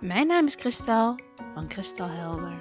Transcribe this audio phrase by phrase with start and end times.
[0.00, 1.18] Mijn naam is Kristal
[1.54, 2.58] van Kristal Helder.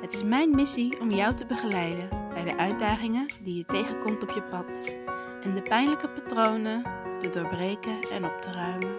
[0.00, 4.30] Het is mijn missie om jou te begeleiden bij de uitdagingen die je tegenkomt op
[4.30, 4.96] je pad
[5.42, 6.82] en de pijnlijke patronen
[7.18, 8.96] te doorbreken en op te ruimen.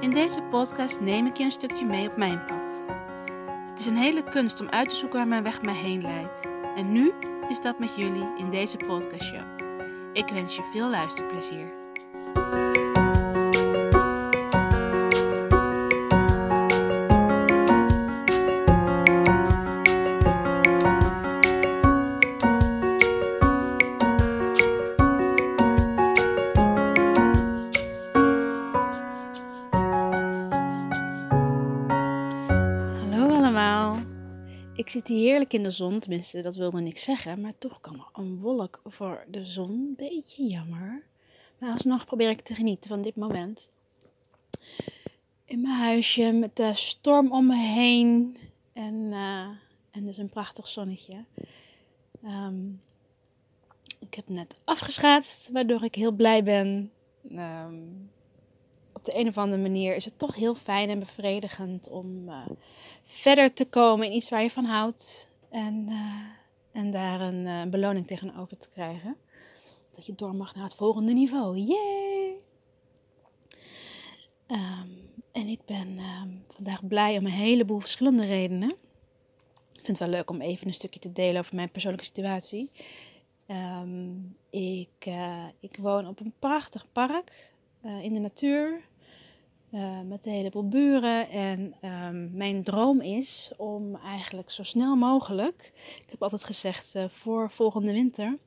[0.00, 2.84] In deze podcast neem ik je een stukje mee op mijn pad.
[3.68, 6.40] Het is een hele kunst om uit te zoeken waar mijn weg mij heen leidt.
[6.76, 7.12] En nu
[7.48, 9.46] is dat met jullie in deze podcastshow.
[10.12, 11.72] Ik wens je veel luisterplezier.
[35.08, 38.80] Hier heerlijk in de zon, tenminste dat wilde niks zeggen, maar toch kan een wolk
[38.84, 39.94] voor de zon.
[39.96, 41.02] Beetje jammer.
[41.58, 43.68] Maar alsnog probeer ik te genieten van dit moment.
[45.44, 48.36] In mijn huisje met de storm om me heen
[48.72, 49.48] en, eh,
[49.90, 51.24] en dus een prachtig zonnetje.
[52.22, 52.68] Ehm,
[53.98, 56.92] ik heb net afgeschaatst, waardoor ik heel blij ben.
[57.30, 57.74] Ehm,
[59.06, 62.46] de een of andere manier is het toch heel fijn en bevredigend om eh,
[63.04, 65.28] verder te komen in iets waar je van houdt.
[65.50, 69.16] En, eh, en daar een eh, beloning tegenover te krijgen.
[69.94, 71.58] Dat je door mag naar het volgende niveau.
[71.58, 72.34] Yay!
[74.46, 74.88] Ehm,
[75.32, 78.70] en ik ben ehm, vandaag blij om een heleboel verschillende redenen.
[79.72, 82.70] Ik vind het wel leuk om even een stukje te delen over mijn persoonlijke situatie.
[83.46, 84.14] Ehm,
[84.50, 85.06] ik,
[85.60, 87.52] ik woon op een prachtig park
[88.02, 88.80] in de natuur.
[89.76, 91.30] Eh, met een heleboel buren.
[91.30, 97.08] En ehm, mijn droom is om eigenlijk zo snel mogelijk, ik heb altijd gezegd eh,
[97.08, 98.38] voor volgende winter,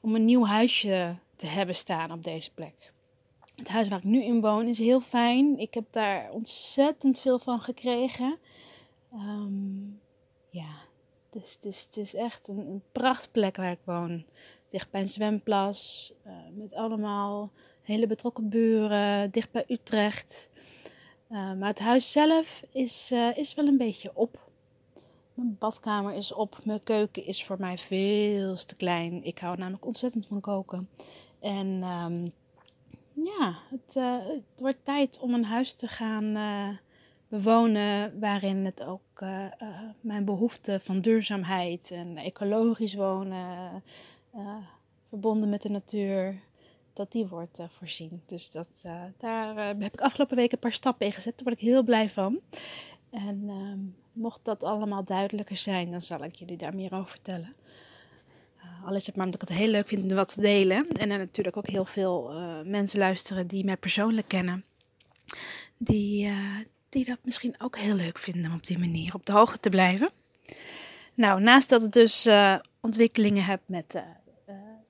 [0.00, 2.92] om een nieuw huisje te hebben staan op deze plek.
[3.56, 5.58] Het huis waar ik nu in woon is heel fijn.
[5.58, 8.38] Ik heb daar ontzettend veel van gekregen.
[9.12, 9.86] Ehm,
[10.50, 10.76] ja,
[11.30, 14.24] dus het is, het is echt een, een prachtplek waar ik woon.
[14.68, 17.50] Dicht bij een zwemplas, eh, met allemaal
[17.88, 20.50] hele betrokken buren, dicht bij Utrecht.
[21.28, 24.50] Eh, maar het huis zelf is, eh, is wel een beetje op.
[25.34, 29.24] Mijn badkamer is op, mijn keuken is voor mij veel te klein.
[29.24, 30.88] Ik hou namelijk ontzettend van koken.
[31.40, 32.24] En ehm,
[33.26, 36.36] ja, het, eh, het wordt tijd om een huis te gaan
[37.28, 39.20] bewonen waarin het ook
[40.00, 43.82] mijn behoefte van duurzaamheid en ecologisch wonen,
[45.08, 46.40] verbonden met de natuur,
[46.98, 48.22] dat die wordt eh, voorzien.
[48.26, 51.34] Dus dat, eh, daar eh, heb ik afgelopen week een paar stappen in gezet.
[51.36, 52.40] Daar word ik heel blij van.
[53.10, 53.78] En ehm,
[54.12, 57.54] mocht dat allemaal duidelijker zijn, dan zal ik jullie daar meer over vertellen.
[58.56, 60.88] Uh, al is het maar omdat ik het heel leuk vind om wat te delen.
[60.88, 62.32] En er natuurlijk ook heel veel
[62.64, 64.64] mensen luisteren die mij persoonlijk kennen.
[65.76, 66.32] Die,
[66.88, 69.68] die dat misschien ook heel leuk vinden om op die manier op de hoogte te
[69.68, 70.10] blijven.
[71.14, 72.28] Nou, naast dat ik dus
[72.80, 74.02] ontwikkelingen heb met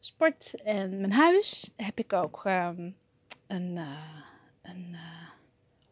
[0.01, 2.91] sport en mijn huis, heb ik ook ehm,
[3.47, 4.23] een, eh,
[4.63, 5.29] een eh,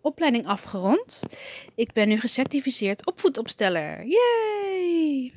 [0.01, 1.23] opleiding afgerond.
[1.75, 4.05] Ik ben nu gecertificeerd opvoedopsteller.
[4.05, 5.33] Yay!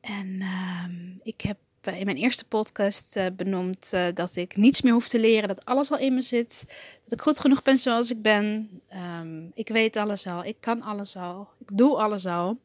[0.00, 5.08] En ehm, ik heb eh, in mijn eerste podcast benoemd dat ik niets meer hoef
[5.08, 6.64] te leren, dat alles al in me zit,
[7.02, 8.70] dat ik goed genoeg ben zoals ik ben.
[8.88, 12.58] Ehm, ik weet alles al, ik kan alles al, ik doe alles al.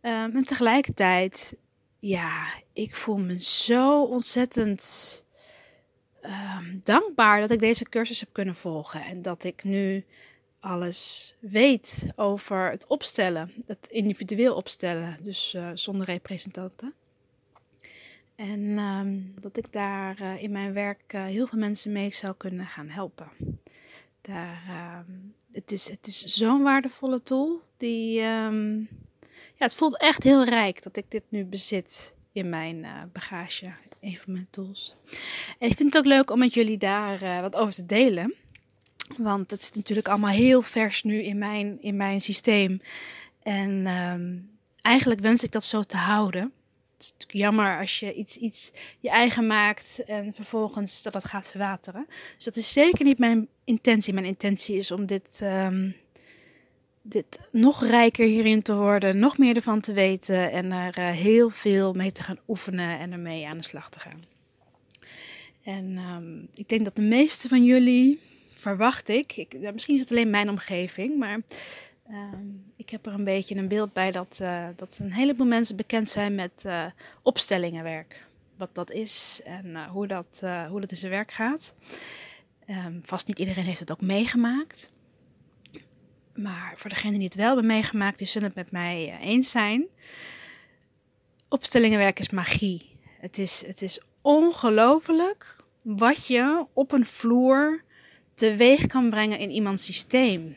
[0.00, 1.56] Ehm, en tegelijkertijd,
[2.02, 5.24] ja, ik voel me zo ontzettend
[6.20, 10.04] ehm, dankbaar dat ik deze cursus heb kunnen volgen en dat ik nu
[10.60, 16.94] alles weet over het opstellen, het individueel opstellen, dus eh, zonder representanten.
[18.34, 22.34] En ehm, dat ik daar eh, in mijn werk eh, heel veel mensen mee zou
[22.36, 23.28] kunnen gaan helpen.
[24.20, 25.12] Daar, ehm,
[25.52, 27.60] het is, het is zo'n waardevolle tool.
[27.76, 28.22] Die,
[29.62, 33.72] het voelt echt heel rijk dat ik dit nu bezit in mijn eh, bagage.
[34.00, 34.94] Een van mijn tools.
[35.58, 38.34] En ik vind het ook leuk om met jullie daar eh, wat over te delen.
[39.16, 42.80] Want het is natuurlijk allemaal heel vers nu in mijn, in mijn systeem.
[43.42, 44.36] En ehm,
[44.80, 46.42] eigenlijk wens ik dat zo te houden.
[46.92, 51.24] Het is natuurlijk jammer als je iets, iets je eigen maakt en vervolgens dat het
[51.24, 52.06] gaat verwateren.
[52.36, 54.12] Dus dat is zeker niet mijn intentie.
[54.12, 55.90] Mijn intentie is om dit, ehm,
[57.02, 61.50] dit nog rijker hierin te worden, nog meer ervan te weten en er eh, heel
[61.50, 64.24] veel mee te gaan oefenen en ermee aan de slag te gaan.
[65.62, 68.20] En ehm, ik denk dat de meeste van jullie,
[68.56, 71.40] verwacht ik, misschien is het alleen mijn omgeving, maar
[72.06, 72.46] ehm,
[72.76, 76.08] ik heb er een beetje een beeld bij dat, eh, dat een heleboel mensen bekend
[76.08, 76.86] zijn met eh,
[77.22, 78.26] opstellingenwerk.
[78.56, 81.74] Wat dat is en hoe, dat, hoe dat in zijn werk gaat.
[82.66, 84.90] Ehm, vast niet iedereen heeft het ook meegemaakt.
[86.34, 89.50] Maar voor degenen die het wel hebben meegemaakt, die zullen het met mij eh, eens
[89.50, 89.84] zijn.
[91.48, 92.90] Opstellingenwerk is magie.
[93.20, 97.82] Het is, het is ongelooflijk wat je op een vloer
[98.34, 100.56] teweeg kan brengen in iemands systeem.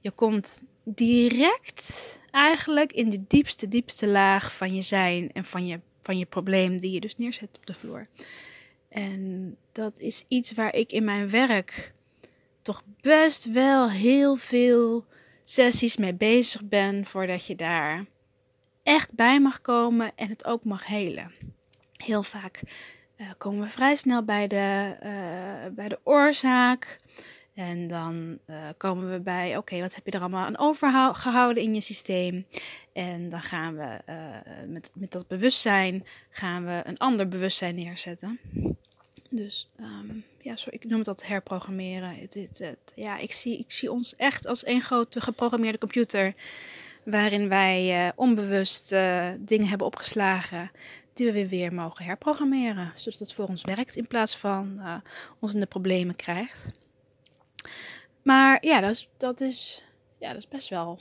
[0.00, 5.80] Je komt direct eigenlijk in de diepste, diepste laag van je zijn en van je,
[6.02, 8.06] van je probleem die je dus neerzet op de vloer.
[8.88, 11.92] En dat is iets waar ik in mijn werk
[12.68, 15.04] toch best wel heel veel
[15.42, 18.04] sessies mee bezig ben voordat je daar
[18.82, 21.32] echt bij mag komen en het ook mag helen.
[22.04, 22.60] Heel vaak
[23.16, 27.00] uh, komen we vrij snel bij de, uh, bij de oorzaak.
[27.54, 31.74] En dan uh, komen we bij, oké, wat heb je er allemaal aan overgehouden in
[31.74, 32.46] je systeem?
[32.92, 33.98] En dan gaan we
[34.66, 38.38] met, met dat bewustzijn gaan we een ander bewustzijn neerzetten.
[39.30, 42.14] Dus um, ja, sorry, ik noem het dat herprogrammeren.
[42.14, 46.34] Het, het, ja, ik zie, ik zie ons echt als één grote geprogrammeerde computer.
[47.04, 50.70] Waarin wij uh, onbewust uh, dingen hebben opgeslagen.
[51.12, 52.92] Die we weer, weer mogen herprogrammeren.
[52.94, 54.94] Zodat het voor ons werkt in plaats van uh,
[55.38, 56.70] ons in de problemen krijgt.
[58.22, 59.84] Maar ja, dat is, dat is,
[60.18, 61.00] ja, dat is best wel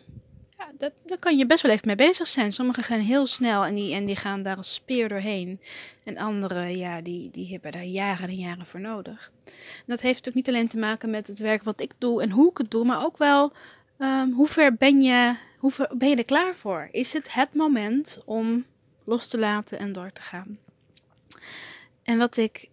[0.78, 2.52] dat, daar kan je best wel even mee bezig zijn.
[2.52, 5.62] Sommigen gaan heel snel en die, en die gaan daar als speer doorheen.
[6.04, 9.32] En anderen, ja, die, die hebben daar jaren en jaren voor nodig.
[9.86, 12.50] Dat heeft natuurlijk niet alleen te maken met het werk wat ik doe en hoe
[12.50, 13.54] ik het doe, maar ook wel
[14.00, 16.90] um, hoe ver ben je, hoe ver ben je er klaar voor?
[16.92, 18.66] Is het het moment om
[19.04, 20.60] los te laten en door te gaan?
[22.04, 22.70] En wat ik,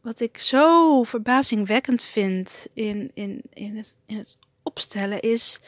[0.00, 5.60] wat ik zo verbazingwekkend vind in, in, in, het, in het opstellen is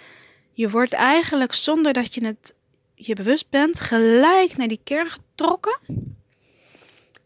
[0.54, 2.54] je wordt eigenlijk zonder dat je het
[2.94, 5.78] je bewust bent, gelijk naar die kern getrokken.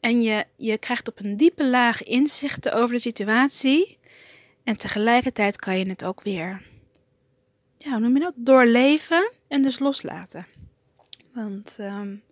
[0.00, 3.98] En je, je krijgt op een diepe laag inzichten over de situatie.
[4.64, 6.62] En tegelijkertijd kan je het ook weer,
[7.76, 8.34] ja, hoe noem je dat?
[8.36, 10.46] Doorleven en dus loslaten.
[11.32, 12.22] Want um,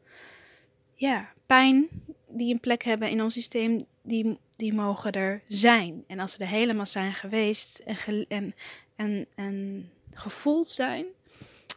[0.95, 1.89] ja, pijn
[2.29, 6.05] die een plek hebben in ons systeem, die, die mogen er zijn.
[6.07, 8.55] En als ze er helemaal zijn geweest en, en,
[8.97, 11.05] en, en gevoeld zijn,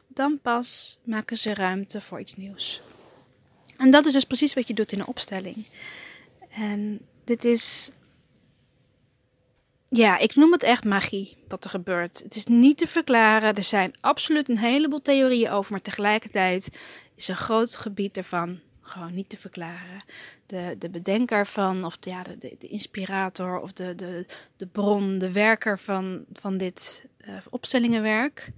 [0.07, 2.81] dan pas maken ze ruimte voor iets nieuws.
[3.77, 5.65] En dat is dus precies wat je doet in een opstelling.
[6.50, 7.89] En dit is.
[9.89, 12.19] Ja, ik noem het echt magie wat er gebeurt.
[12.19, 13.56] Het is niet te verklaren.
[13.56, 16.69] Er zijn absoluut een heleboel theorieën over, maar tegelijkertijd
[17.15, 18.59] is een groot gebied ervan
[18.89, 20.03] gewoon niet te verklaren.
[20.45, 24.25] De, de bedenker van, of de, ja, de, de, inspirator, of de, de,
[24.57, 28.51] de bron, de werker van, van dit uh, opstellingenwerk,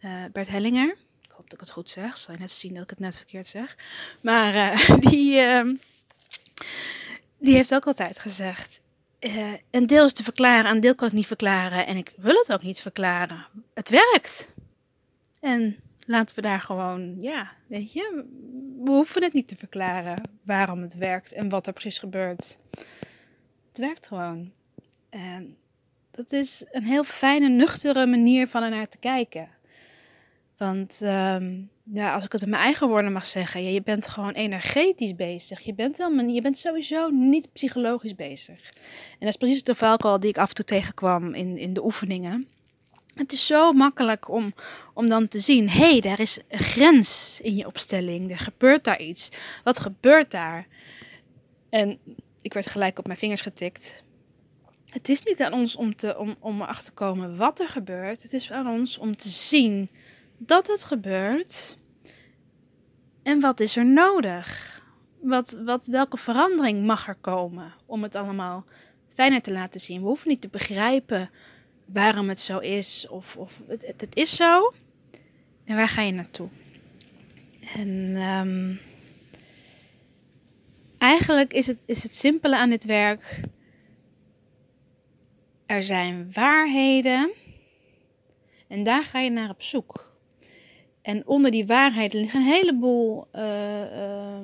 [0.00, 0.96] uh, Bert Hellinger.
[1.22, 2.18] Ik hoop dat ik het goed zeg.
[2.18, 3.76] Zal je net zien dat ik het net verkeerd zeg.
[4.20, 5.74] Maar uh, die, ehm,
[7.38, 8.80] die heeft ook altijd gezegd:
[9.70, 11.86] een deel is te verklaren, een deel kan ik niet verklaren.
[11.86, 13.46] En ik wil het ook niet verklaren.
[13.74, 14.48] Het werkt.
[15.40, 15.76] En
[16.06, 18.24] laten we daar gewoon, ja, weet je,
[18.84, 22.58] we hoeven het niet te verklaren waarom het werkt en wat er precies gebeurt.
[23.68, 24.52] Het werkt gewoon.
[25.10, 25.56] En
[26.10, 29.48] dat is een heel fijne, nuchtere manier van ernaar te kijken.
[30.56, 34.08] Want um, ja, als ik het met mijn eigen woorden mag zeggen, ja, je bent
[34.08, 35.60] gewoon energetisch bezig.
[35.60, 38.72] Je bent, helemaal, je bent sowieso niet psychologisch bezig.
[39.10, 41.84] En dat is precies de valkuil die ik af en toe tegenkwam in, in de
[41.84, 42.48] oefeningen.
[43.14, 44.54] Het is zo makkelijk om,
[44.94, 48.30] om dan te zien: hé, hey, daar is een grens in je opstelling.
[48.30, 49.28] Er gebeurt daar iets.
[49.64, 50.66] Wat gebeurt daar?
[51.70, 51.98] En
[52.42, 54.02] ik werd gelijk op mijn vingers getikt.
[54.88, 58.22] Het is niet aan ons om, te, om, om erachter te komen wat er gebeurt.
[58.22, 59.90] Het is aan ons om te zien
[60.38, 61.78] dat het gebeurt.
[63.22, 64.72] En wat is er nodig?
[65.20, 68.64] Wat, wat, welke verandering mag er komen om het allemaal
[69.14, 70.00] fijner te laten zien?
[70.00, 71.30] We hoeven niet te begrijpen
[71.84, 73.06] waarom het zo is.
[73.08, 74.72] Of, of het, het, is zo.
[75.64, 76.48] En waar ga je naartoe?
[77.76, 78.80] En um,
[80.98, 83.40] eigenlijk is het, is het simpele aan dit werk.
[85.66, 87.32] Er zijn waarheden.
[88.68, 90.12] En daar ga je naar op zoek.
[91.02, 94.38] En onder die waarheid liggen een heleboel uh, uh,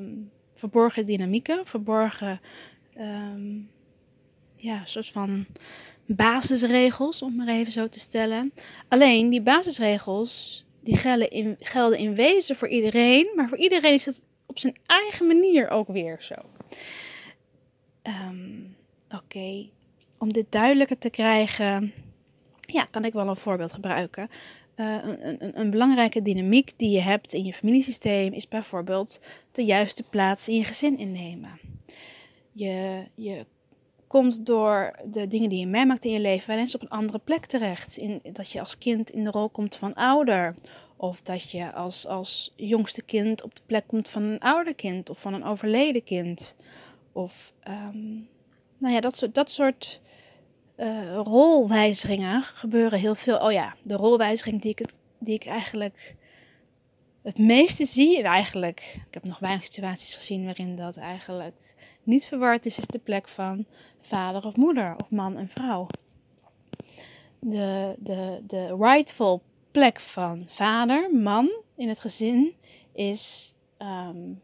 [0.54, 2.40] verborgen dynamieken, verborgen,
[2.98, 3.70] um,
[4.56, 5.46] ja, soort van
[6.14, 8.52] basisregels, om maar even zo te stellen.
[8.88, 14.06] Alleen die basisregels, die gelden in, gelden in wezen voor iedereen, maar voor iedereen is
[14.06, 16.34] het op zijn eigen manier ook weer zo.
[18.02, 18.76] Um,
[19.16, 19.68] Oké,
[20.18, 21.92] om dit duidelijker te krijgen,
[22.60, 24.28] ja, kan ik wel een voorbeeld gebruiken.
[24.76, 29.20] Uh, een, een, een, belangrijke dynamiek die je hebt in je familiesysteem is bijvoorbeeld
[29.52, 31.60] de juiste plaats in je gezin innemen.
[32.52, 33.46] Je, je
[34.10, 37.18] komt door de dingen die je meemaakt in je leven wel eens op een andere
[37.18, 37.96] plek terecht.
[37.96, 40.54] In, dat je als kind in de rol komt van ouder.
[40.96, 45.10] Of dat je als, als jongste kind op de plek komt van een ouder kind
[45.10, 46.56] of van een overleden kind.
[47.12, 48.28] Of um,
[48.78, 50.00] nou ja, dat soort, dat soort
[50.76, 53.38] uh, rolwijzigingen gebeuren heel veel.
[53.38, 54.84] Oh ja, de rolwijziging die ik,
[55.18, 56.16] die ik eigenlijk
[57.22, 58.18] het meeste zie.
[58.18, 62.86] En eigenlijk, ik heb nog weinig situaties gezien waarin dat eigenlijk niet verward is, is
[62.86, 63.66] de plek van
[64.00, 65.86] vader of moeder of man en vrouw.
[67.38, 72.54] De, de, de rightful plek van vader, man in het gezin
[72.92, 74.40] is, um,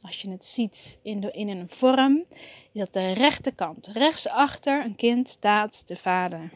[0.00, 2.24] als je het ziet in, de, in een vorm,
[2.72, 3.86] is dat de rechterkant.
[3.86, 6.50] Rechtsachter een kind staat de vader.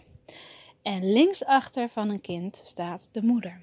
[0.83, 3.61] En linksachter van een kind staat de moeder.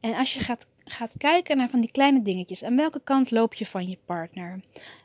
[0.00, 3.54] En als je gaat, gaat kijken naar van die kleine dingetjes, aan welke kant loop
[3.54, 4.60] je van je partner?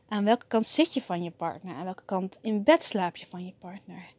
[0.07, 1.75] Aan welke kant zit je van je partner?
[1.75, 4.13] Aan welke kant in bed slaap je van je partner?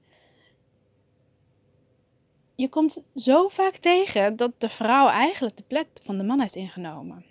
[2.54, 6.57] Je komt zo vaak tegen dat de vrouw eigenlijk de plek van de man heeft
[6.57, 7.25] ingenomen.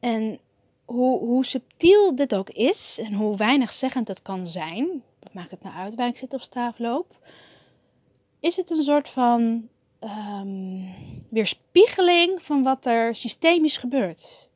[0.00, 0.40] En
[0.84, 5.50] hoe, hoe subtiel dit ook is en hoe weinig zeggend het kan zijn, wat maakt
[5.50, 7.16] het nou uit waar ik zit of staafloop,
[8.40, 9.68] is het een soort van
[10.04, 10.94] um,
[11.28, 14.48] weerspiegeling van wat er systemisch gebeurt.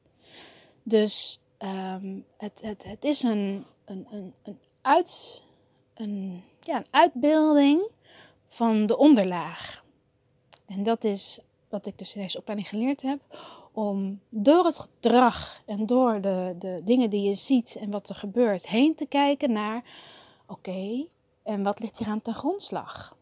[0.83, 5.43] Dus um, het, het, het is een, een, een, een, uit,
[5.95, 7.89] een, ja, een uitbeelding
[8.47, 9.85] van de onderlaag.
[10.67, 13.21] En dat is wat ik dus in deze opleiding geleerd heb.
[13.73, 18.15] Om door het gedrag en door de, de dingen die je ziet en wat er
[18.15, 19.83] gebeurt heen te kijken naar:
[20.47, 21.07] oké,
[21.43, 23.17] en wat ligt hier aan ten grondslag?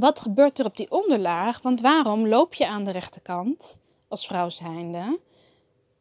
[0.00, 1.62] Wat gebeurt er op die onderlaag?
[1.62, 5.18] Want waarom loop je aan de rechterkant als vrouw zijnde?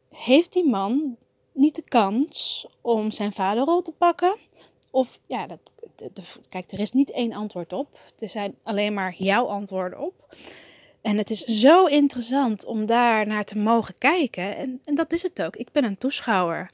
[0.10, 1.18] Heeft die man
[1.52, 4.38] niet de kans om zijn vaderrol te pakken?
[4.92, 5.60] Of ja, dat,
[6.50, 8.00] kijk, er is niet één antwoord op.
[8.20, 10.36] Er zijn alleen maar jouw antwoorden op.
[11.02, 14.56] En het is zo interessant om daar naar te mogen kijken.
[14.56, 15.56] En, en dat is het ook.
[15.56, 16.70] Ik ben een toeschouwer.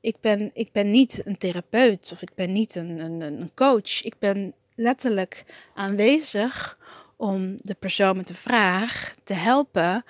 [0.00, 4.02] Ik ben, ik ben niet een therapeut of ik ben niet een, een, een coach.
[4.02, 6.78] Ik ben letterlijk aanwezig
[7.16, 10.04] om de persoon met de vraag te helpen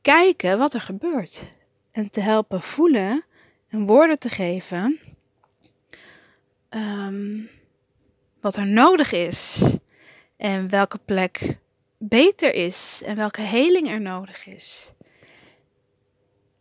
[0.00, 1.44] kijken wat er gebeurt.
[1.90, 3.24] En te helpen voelen
[3.68, 4.98] en woorden te geven
[6.70, 7.50] um,
[8.40, 9.62] wat er nodig is.
[10.36, 11.58] En welke plek
[11.98, 14.92] beter is en welke heling er nodig is.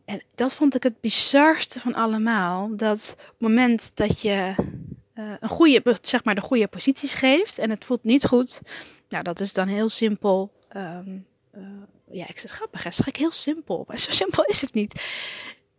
[0.05, 2.75] En dat vond ik het bizarste van allemaal.
[2.75, 4.55] Dat op het moment dat je
[5.39, 8.61] een goede, zeg maar de goede posities geeft en het voelt niet goed.
[9.09, 10.51] Nou, dat is dan heel simpel.
[10.77, 11.25] Um,
[11.55, 11.63] uh,
[12.11, 13.83] ja, ik zeg grappig, ik heel simpel.
[13.87, 15.01] Maar zo simpel is het niet.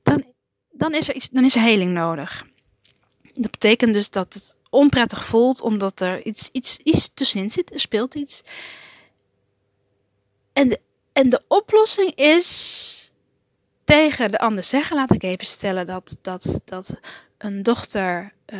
[0.03, 0.25] Dan,
[0.71, 2.47] dan, is er iets, dan is er heling nodig.
[3.35, 7.81] Dat betekent dus dat het onprettig voelt, omdat er iets, iets, iets tussenin zit, er
[7.81, 8.43] speelt iets.
[10.53, 10.81] En de,
[11.13, 13.11] en de oplossing is
[13.85, 17.01] tegen de ander zeggen, laat ik even stellen dat, dat, dat
[17.43, 18.59] een dochter uh,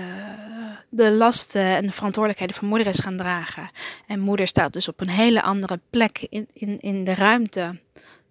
[0.89, 3.71] de lasten en de verantwoordelijkheden van moeder is gaan dragen.
[4.07, 7.81] En moeder staat dus op een hele andere plek in, in, in de ruimte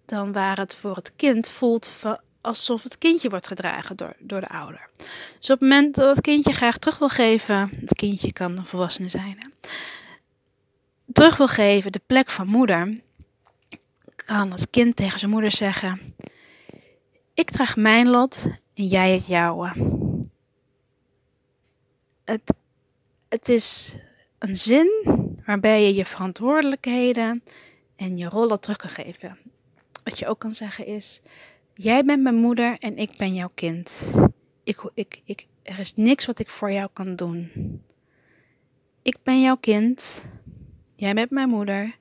[0.04, 1.90] dan waar het voor het kind voelt
[2.40, 4.88] alsof het kindje wordt gedragen door, door de ouder.
[5.38, 8.66] Dus op het moment dat het kindje graag terug wil geven, het kindje kan een
[8.66, 9.52] volwassene zijn,
[11.12, 13.00] terug wil geven de plek van moeder,
[14.16, 16.14] kan het kind tegen zijn moeder zeggen:
[17.34, 20.00] Ik draag mijn lot en jij het jouwe.
[22.24, 22.52] Het,
[23.28, 23.96] het is
[24.38, 24.90] een zin
[25.46, 27.42] waarbij je je verantwoordelijkheden
[27.96, 29.38] en je rollen terug kan geven.
[30.04, 31.20] Wat je ook kan zeggen is:
[31.74, 34.12] Jij bent mijn moeder en ik ben jouw kind.
[34.64, 37.50] Ik, ik, ik, er is niks wat ik voor jou kan doen.
[39.02, 40.24] Ik ben jouw kind.
[40.96, 41.96] Jij bent mijn moeder.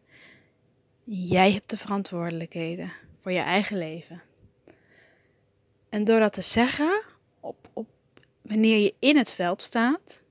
[1.03, 4.21] Jij hebt de verantwoordelijkheden voor je eigen leven.
[5.89, 7.03] En door dat te zeggen,
[7.39, 7.87] op, op,
[8.51, 10.22] wanneer je in het veld staat,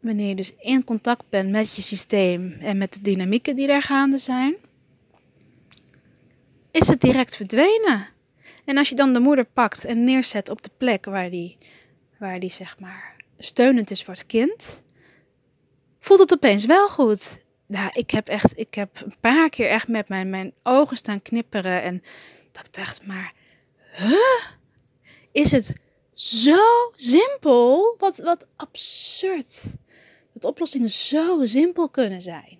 [0.00, 3.82] wanneer je dus in contact bent met je systeem en met de dynamieken die daar
[3.82, 4.56] gaande zijn,
[6.70, 8.06] is het direct verdwenen.
[8.64, 11.58] En als je dan de moeder pakt en neerzet op de plek waar die,
[12.18, 14.82] waar die zeg maar steunend is voor het kind,
[16.00, 17.38] voelt het opeens wel goed.
[17.66, 21.22] Nou, ik heb echt, ik heb een paar keer echt met mijn, mijn ogen staan
[21.22, 22.02] knipperen en
[22.52, 23.32] dat ik dacht, maar,
[23.92, 24.56] huh?
[25.32, 25.74] Is het
[26.20, 26.58] zo
[26.96, 27.94] simpel?
[27.98, 29.62] Wat, wat absurd.
[30.32, 32.58] Dat oplossingen zo simpel kunnen zijn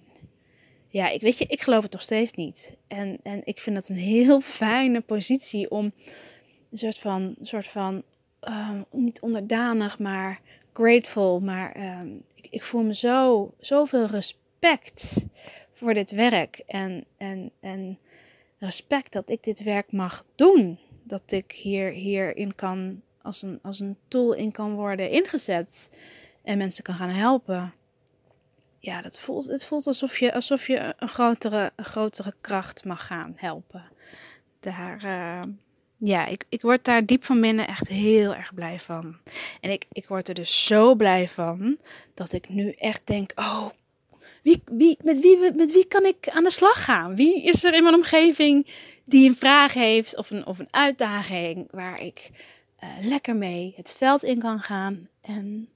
[0.89, 2.77] ja, ik weet je, ik geloof het nog steeds niet.
[2.87, 5.93] En, en ik vind het een heel fijne positie om
[6.71, 8.03] een soort van, soort van
[8.49, 10.41] uh, niet onderdanig, maar
[10.73, 15.27] grateful, maar ehm, ik, ik, voel me zo, zoveel respect
[15.73, 16.63] voor dit werk.
[16.67, 17.99] En, en, en
[18.59, 20.79] respect dat ik dit werk mag doen.
[21.03, 25.91] Dat ik hier, hierin kan, als een, als een tool in kan worden ingezet.
[26.45, 27.75] En mensen kan gaan helpen.
[28.79, 33.33] Ja, dat voelt, het voelt alsof je, alsof je een grotere, grotere kracht mag gaan
[33.37, 33.85] helpen.
[34.61, 35.53] Daar, uh,
[35.97, 39.17] ja, ik, ik word daar diep van binnen echt heel erg blij van.
[39.61, 41.79] En ik, ik word er dus zo blij van
[42.15, 43.69] dat ik nu echt denk: oh,
[44.43, 47.17] wie, wie, met, wie, met wie kan ik aan de slag gaan?
[47.17, 48.67] Wie is er in mijn omgeving
[49.05, 52.31] die een vraag heeft of een, of een uitdaging waar ik
[52.85, 55.69] uh, lekker mee het veld in kan gaan en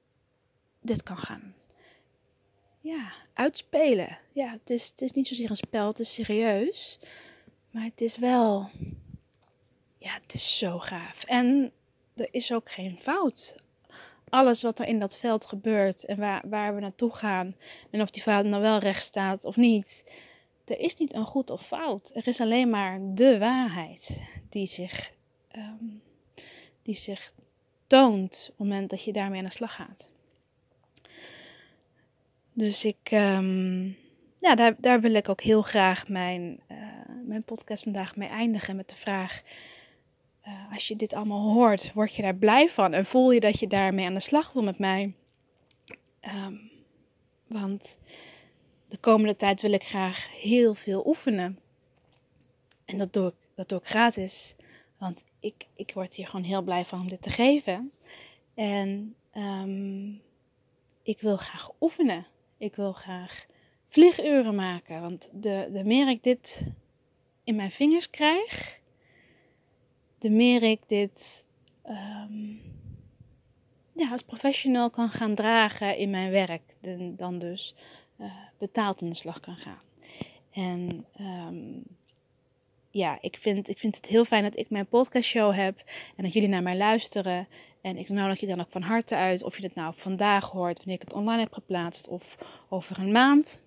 [0.81, 1.55] dit kan gaan?
[2.81, 4.19] Ja, uitspelen.
[4.33, 6.99] Ja, het is, het is niet zozeer een spel, het is serieus.
[7.71, 8.71] Maar het is wel
[10.03, 11.25] ja, het is zo gaaf.
[11.25, 11.73] En
[12.15, 13.55] er is ook geen fout.
[14.29, 17.57] Alles wat er in dat veld gebeurt en waar, waar we naartoe gaan,
[17.91, 20.13] en of die vader nou wel recht staat of niet,
[20.65, 22.11] er is niet een goed of fout.
[22.15, 25.13] Er is alleen maar de waarheid die zich,
[25.57, 26.03] um,
[26.83, 27.33] die zich
[27.87, 30.11] toont op het moment dat je daarmee aan de slag gaat.
[32.53, 33.97] Dus ik, um,
[34.39, 36.79] ja, daar, daar wil ik ook heel graag mijn, uh,
[37.27, 39.43] mijn podcast vandaag mee eindigen met de vraag:
[40.47, 43.61] uh, als je dit allemaal hoort, word je daar blij van en voel je dat
[43.61, 45.15] je daarmee aan de slag wil met mij.
[46.21, 46.71] Um,
[47.47, 47.99] want
[48.89, 51.59] de komende tijd wil ik graag heel veel oefenen.
[52.85, 54.55] En dat doe ik, dat doe ik gratis.
[55.03, 57.93] Want ik, ik word hier gewoon heel blij van om dit te geven.
[58.55, 60.23] En um,
[61.03, 62.27] ik wil graag oefenen.
[62.59, 63.47] Ik wil graag
[63.89, 65.01] vlieguren maken.
[65.01, 66.67] Want de, de meer ik dit
[67.45, 68.81] in mijn vingers krijg,
[70.19, 71.45] de meer ik dit
[71.87, 72.61] um,
[73.95, 76.75] ja, als professional kan gaan dragen in mijn werk,
[77.17, 77.75] dan dus
[78.19, 79.83] uh, betaald aan de slag kan gaan.
[80.51, 81.62] En um,
[82.93, 85.83] ja, ik vind, ik vind het heel fijn dat ik mijn podcastshow heb
[86.17, 87.49] en dat jullie naar mij luisteren.
[87.81, 90.77] En ik nodig je dan ook van harte uit of je het nou vandaag hoort,
[90.77, 92.37] wanneer ik het online heb geplaatst of
[92.69, 93.63] over een maand.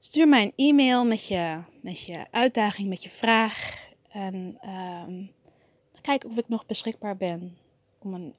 [0.00, 3.86] Stuur mij een e-mail met je, met je uitdaging, met je vraag.
[4.10, 4.58] En
[5.08, 5.32] um,
[6.00, 7.56] kijk of ik nog beschikbaar ben
[7.98, 8.34] om een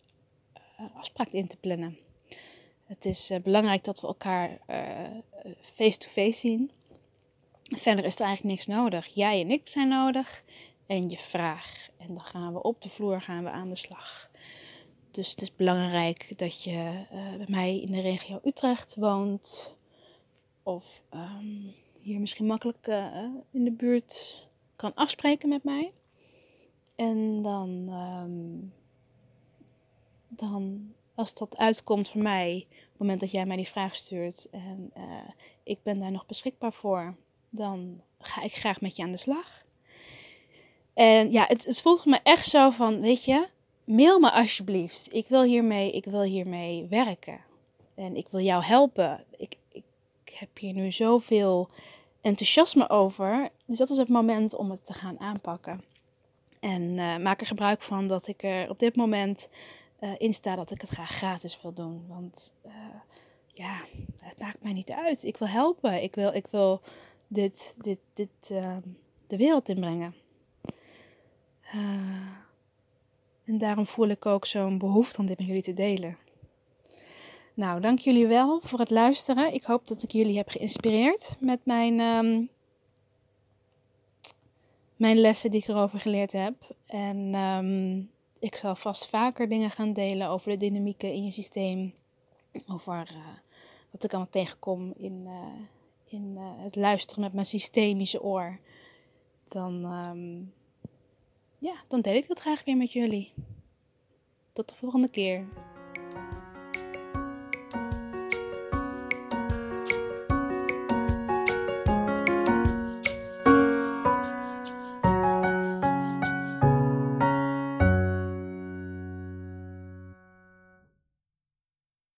[0.79, 1.97] uh, afspraak in te plannen.
[2.85, 4.59] Het is uh, belangrijk dat we elkaar
[5.61, 6.71] face-to-face uh, -face zien.
[7.65, 9.07] Verder is er eigenlijk niks nodig.
[9.07, 10.43] Jij en ik zijn nodig
[10.85, 11.89] en je vraag.
[11.97, 14.29] En dan gaan we op de vloer gaan we aan de slag.
[15.11, 17.05] Dus het is belangrijk dat je
[17.37, 19.75] bij mij in de regio Utrecht woont.
[20.63, 22.87] Of um, hier misschien makkelijk
[23.51, 25.93] in de buurt kan afspreken met mij.
[26.95, 28.73] En dan, um,
[30.27, 34.49] dan als dat uitkomt voor mij, op het moment dat jij mij die vraag stuurt
[34.49, 35.29] en uh,
[35.63, 37.15] ik ben daar nog beschikbaar voor,
[37.55, 39.63] dan ga ik graag met je aan de slag.
[40.93, 43.47] En ja, het, het voelt me echt zo van, weet je,
[43.85, 45.07] mail me alsjeblieft.
[45.11, 47.39] Ik wil hiermee, ik wil hiermee werken.
[47.95, 49.23] En ik wil jou helpen.
[49.37, 49.83] Ik, ik,
[50.23, 51.69] heb hier nu zoveel
[52.21, 53.49] enthousiasme over.
[53.65, 55.83] Dus dat is het moment om het te gaan aanpakken.
[56.59, 59.49] En uh, maak er gebruik van dat ik er op dit moment
[59.99, 62.05] uh, in sta dat ik het graag gratis wil doen.
[62.07, 62.71] Want uh,
[63.53, 63.79] ja,
[64.19, 65.23] het maakt mij niet uit.
[65.23, 66.03] Ik wil helpen.
[66.03, 66.81] Ik wil, ik wil
[67.27, 68.47] dit, dit, dit
[69.27, 70.15] de wereld inbrengen.
[73.45, 76.17] en daarom voel ik ook zo'n behoefte om dit met jullie te delen.
[77.55, 79.53] Nou, dank jullie wel voor het luisteren.
[79.53, 82.49] Ik hoop dat ik jullie heb geïnspireerd met mijn, um,
[84.95, 86.53] mijn lessen die ik erover geleerd heb.
[86.87, 88.09] En um,
[88.39, 91.93] ik zal vast vaker dingen gaan delen over de dynamieken in je systeem.
[92.67, 93.25] Over uh,
[93.91, 95.47] wat ik allemaal tegenkom in, uh,
[96.05, 98.59] in uh, het luisteren met mijn systemische oor.
[99.47, 100.53] Dan, um,
[101.57, 103.33] ja, dan deel ik dat graag weer met jullie.
[104.53, 105.45] Tot de volgende keer.